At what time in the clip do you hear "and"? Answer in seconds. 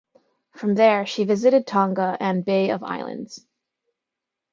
2.19-2.43